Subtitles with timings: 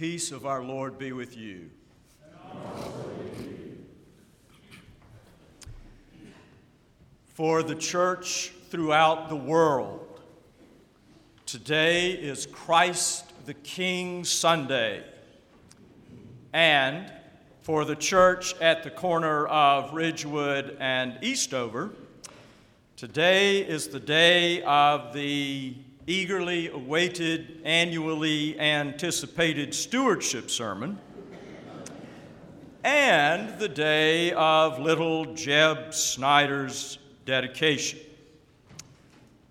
[0.00, 1.68] peace of our Lord be with you.
[7.34, 10.22] For the church throughout the world,
[11.44, 15.04] today is Christ the King Sunday.
[16.54, 17.12] And
[17.60, 21.90] for the church at the corner of Ridgewood and Eastover,
[22.96, 25.74] today is the day of the
[26.06, 30.98] eagerly awaited, annually anticipated stewardship sermon,
[32.82, 37.98] and the day of little Jeb Snyder's dedication.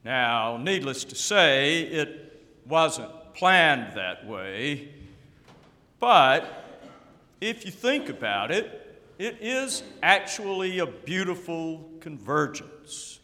[0.04, 4.94] Now, needless to say, it wasn't planned that way,
[6.00, 6.84] but
[7.42, 13.20] if you think about it, it is actually a beautiful convergence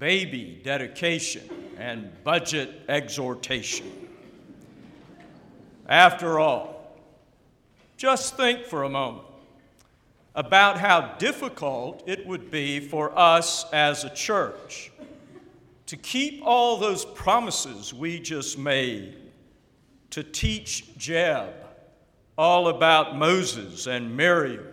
[0.00, 1.42] baby dedication,
[1.80, 3.90] and budget exhortation.
[5.88, 6.94] After all,
[7.96, 9.26] just think for a moment
[10.34, 14.92] about how difficult it would be for us as a church
[15.86, 19.16] to keep all those promises we just made,
[20.10, 21.52] to teach Jeb
[22.36, 24.66] all about Moses and Miriam,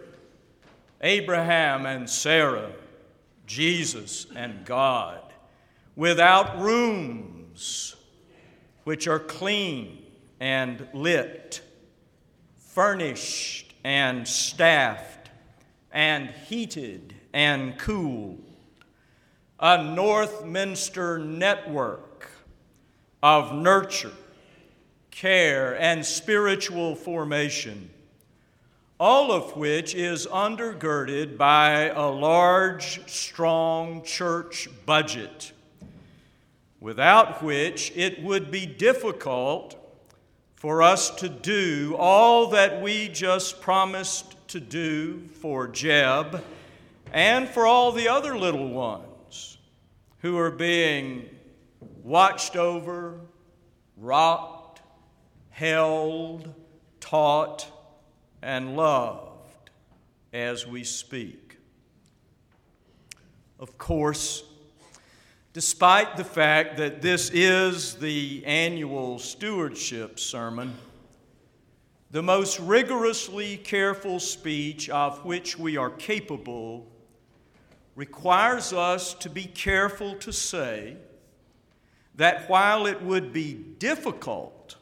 [1.01, 2.71] Abraham and Sarah,
[3.45, 5.26] Jesus and God,
[5.97, 7.97] without rooms
[8.85, 10.01] which are clean
[10.39, 11.61] and lit,
[12.55, 15.29] furnished and staffed,
[15.91, 18.41] and heated and cooled,
[19.59, 22.29] a Northminster network
[23.21, 24.13] of nurture,
[25.11, 27.89] care, and spiritual formation
[28.99, 35.51] all of which is undergirded by a large, strong church budget,
[36.79, 39.75] without which it would be difficult
[40.55, 46.43] for us to do all that we just promised to do for Jeb
[47.13, 49.57] and for all the other little ones
[50.19, 51.29] who are being
[52.03, 53.19] watched over,
[53.97, 54.81] rocked,
[55.49, 56.53] held,
[56.99, 57.67] taught,
[58.41, 59.69] and loved
[60.33, 61.57] as we speak.
[63.59, 64.43] Of course,
[65.57, 70.71] despite the fact that this is the annual stewardship sermon,
[72.11, 76.85] the most rigorously careful speech of which we are capable
[77.95, 80.95] requires us to be careful to say
[82.13, 84.75] that while it would be difficult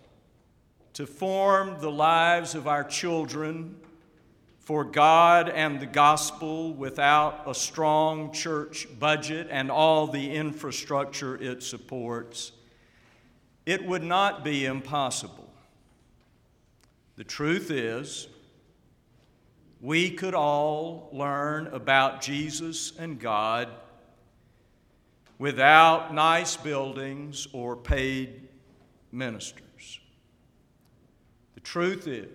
[0.91, 3.78] to form the lives of our children
[4.66, 11.62] for God and the gospel without a strong church budget and all the infrastructure it
[11.62, 12.52] supports,
[13.68, 15.48] it would not be impossible.
[17.16, 18.28] The truth is,
[19.81, 23.70] we could all learn about Jesus and God
[25.38, 28.47] without nice buildings or paid
[29.12, 30.00] ministers
[31.53, 32.30] The truth is,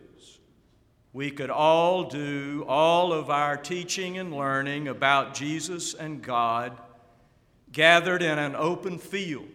[1.13, 6.79] we could all do all of our teaching and learning about Jesus and God
[7.73, 9.49] gathered in an open field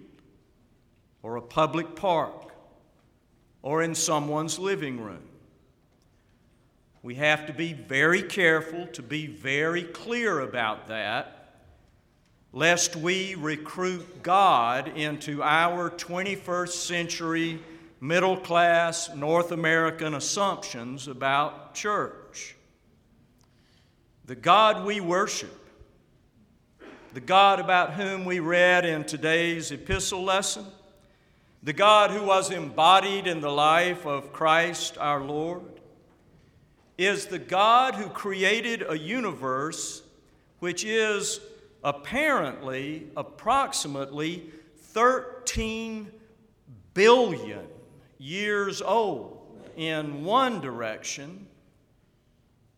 [1.23, 2.51] or a public park
[3.61, 5.23] or in someone's living room.
[7.01, 11.53] We have to be very careful to be very clear about that,
[12.51, 17.61] lest we recruit God into our 21st century
[17.99, 22.55] middle class North American assumptions about church.
[24.25, 25.69] The God we worship,
[27.13, 30.65] the God about whom we read in today's epistle lesson,
[31.63, 35.63] the God who was embodied in the life of Christ our Lord,
[36.97, 40.01] is the God who created a universe
[40.59, 41.39] which is
[41.83, 46.11] apparently approximately 13
[46.93, 47.67] billion
[48.17, 49.41] years old
[49.75, 51.47] in one direction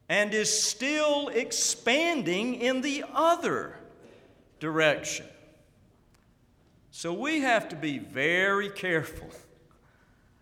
[0.10, 3.76] and is still expanding in the other
[4.60, 5.26] direction.
[6.92, 9.30] So we have to be very careful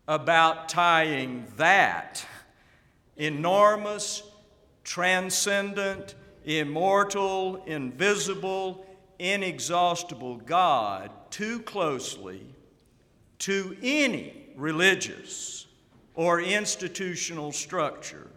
[0.07, 2.25] about tying that
[3.17, 4.23] enormous,
[4.83, 6.15] transcendent,
[6.45, 8.85] immortal, invisible,
[9.17, 12.45] inexhaustible God too closely
[13.39, 15.67] to any religious
[16.13, 18.27] or institutional structure,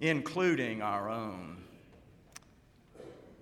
[0.00, 1.56] including our own.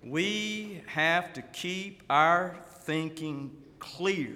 [0.03, 4.35] We have to keep our thinking clear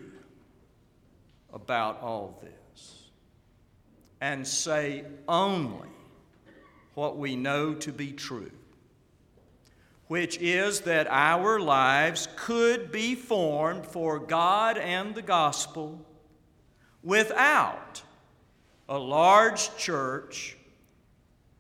[1.53, 3.09] about all this.
[4.21, 5.87] and say only
[6.93, 8.51] what we know to be true,
[10.07, 16.05] which is that our lives could be formed for God and the gospel
[17.03, 18.01] without
[18.87, 20.57] a large church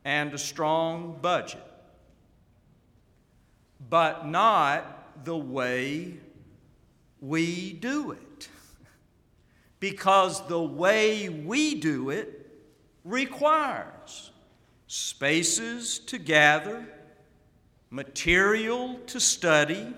[0.03, 1.63] and a strong budget,
[3.89, 6.15] but not the way
[7.21, 8.49] we do it.
[9.79, 12.47] Because the way we do it
[13.05, 14.31] requires
[14.87, 16.85] spaces to gather,
[17.89, 19.93] material to study,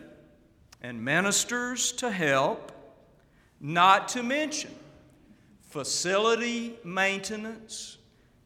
[0.83, 2.71] and ministers to help,
[3.59, 4.71] not to mention
[5.71, 7.97] facility maintenance,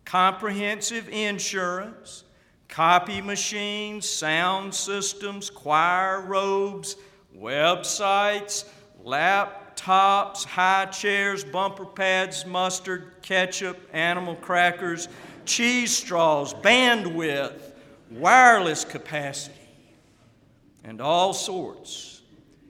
[0.05, 2.23] comprehensive insurance,
[2.69, 6.95] copy machines, sound systems, choir robes,
[7.35, 8.65] websites,
[9.03, 15.09] laptops, high chairs, bumper pads, mustard, ketchup, animal crackers,
[15.45, 17.59] cheese straws, bandwidth,
[18.11, 19.55] wireless capacity,
[20.83, 22.21] and all sorts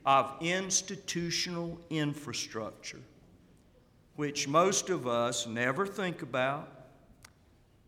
[0.05, 2.99] of institutional infrastructure,
[4.15, 6.71] which most of us never think about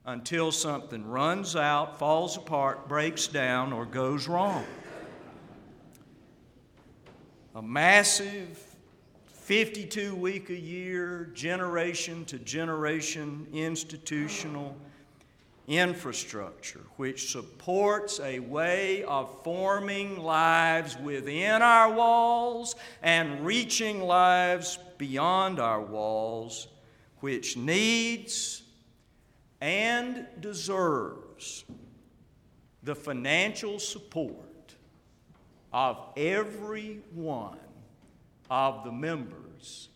[0.06, 4.66] until something runs out, falls apart, breaks down, or goes wrong.
[7.56, 8.64] A massive
[9.26, 14.78] 52 week a year, generation to generation institutional
[15.68, 25.60] infrastructure which supports a way of forming lives within our walls and reaching lives beyond
[25.60, 26.68] our walls,
[27.20, 28.64] which needs
[29.62, 31.66] and deserves
[32.84, 34.76] the financial support
[35.74, 37.60] of every one
[38.50, 39.90] of the members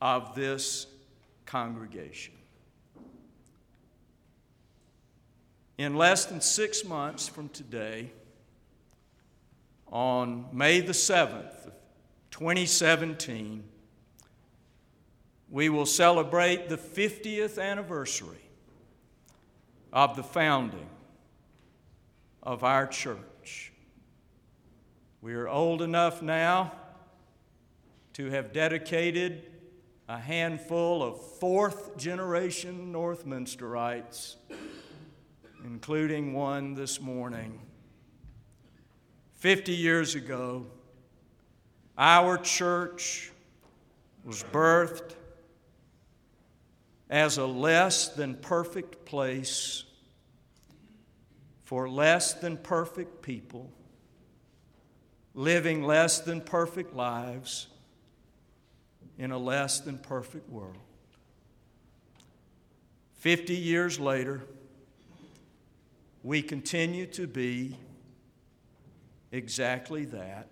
[0.00, 0.86] of this
[1.46, 2.34] congregation.
[5.78, 8.10] In less than six months from today,
[9.90, 11.72] on May the 7th of
[12.30, 13.62] 2017,
[15.52, 18.48] we will celebrate the 50th anniversary
[19.92, 20.88] of the founding
[22.42, 23.70] of our church.
[25.20, 26.72] We are old enough now
[28.14, 29.42] to have dedicated
[30.08, 34.36] a handful of fourth generation Northminsterites,
[35.64, 37.60] including one this morning.
[39.34, 40.66] Fifty years ago,
[41.98, 43.30] our church
[44.24, 45.14] was birthed
[47.12, 49.84] as a less than perfect place
[51.62, 53.70] for less than perfect people
[55.34, 57.68] living less than perfect lives
[59.18, 60.76] in a less than perfect world.
[63.14, 64.42] Fifty years later,
[66.22, 67.76] we continue to be
[69.30, 70.48] exactly that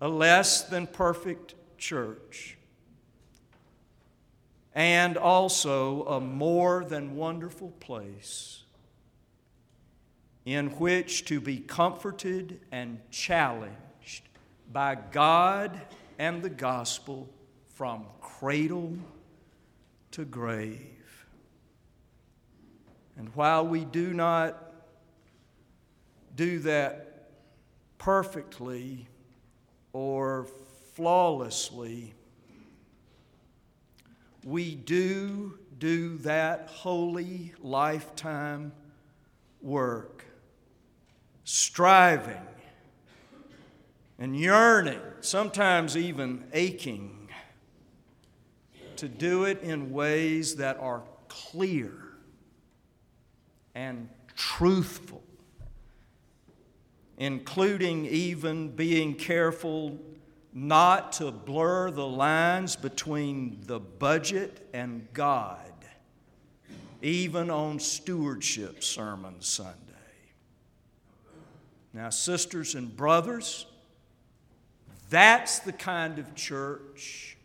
[0.00, 2.57] a less than perfect church,
[4.78, 8.62] and also a more than wonderful place
[10.44, 14.28] in which to be comforted and challenged
[14.72, 15.80] by God
[16.16, 17.28] and the gospel
[17.74, 18.96] from cradle
[20.12, 21.26] to grave.
[23.16, 24.74] And while we do not
[26.36, 27.30] do that
[27.98, 29.08] perfectly
[29.92, 30.46] or
[30.94, 32.14] flawlessly,
[34.48, 38.72] we do do that holy lifetime
[39.60, 40.24] work,
[41.44, 42.40] striving
[44.18, 47.28] and yearning, sometimes even aching,
[48.96, 51.92] to do it in ways that are clear
[53.74, 55.22] and truthful,
[57.18, 59.98] including even being careful
[60.52, 65.72] not to blur the lines between the budget and God,
[67.02, 69.76] even on Stewardship Sermon Sunday.
[71.92, 73.66] Now, sisters and brothers,
[75.10, 77.36] that's the kind of church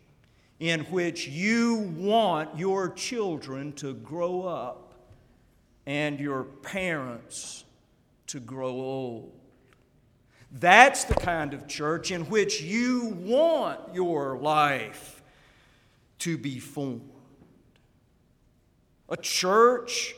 [0.60, 4.94] in which you want your children to grow up
[5.86, 7.64] and your parents
[8.28, 9.32] to grow old.
[10.56, 15.20] That's the kind of church in which you want your life
[16.20, 17.10] to be formed.
[19.08, 20.14] A church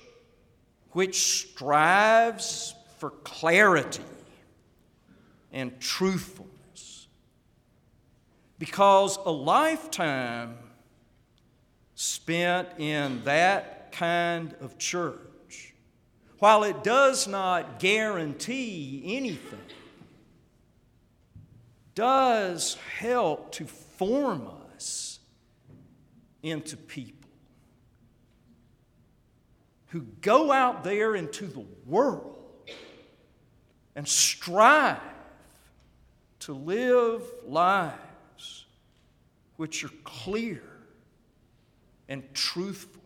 [0.90, 4.04] which strives for clarity
[5.52, 7.06] and truthfulness.
[8.58, 10.58] Because a lifetime
[11.94, 15.72] spent in that kind of church,
[16.40, 19.58] while it does not guarantee anything,
[21.96, 25.18] does help to form us
[26.42, 27.28] into people
[29.88, 32.36] who go out there into the world
[33.96, 35.00] and strive
[36.38, 38.66] to live lives
[39.56, 40.62] which are clear
[42.08, 43.02] and truthful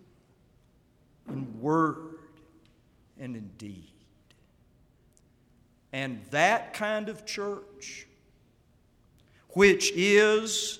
[1.29, 2.19] in word
[3.21, 3.93] and in deed.
[5.93, 8.09] And that kind of church,
[9.53, 10.79] which is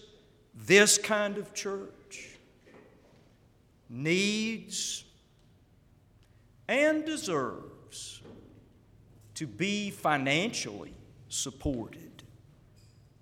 [0.55, 2.39] this kind of church,
[3.89, 5.05] needs
[6.69, 8.23] and deserves
[9.35, 10.95] to be financially
[11.29, 12.23] supported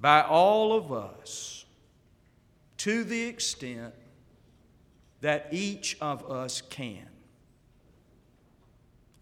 [0.01, 1.65] by all of us
[2.77, 3.95] to the extent
[5.21, 7.09] that each of us can.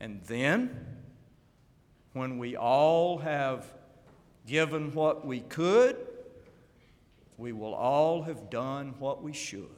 [0.00, 0.86] And then,
[2.12, 3.66] when we all have
[4.46, 5.96] given what we could,
[7.38, 9.68] we will all have done what we should.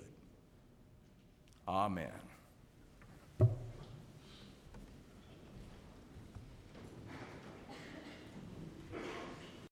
[1.66, 2.27] Amen.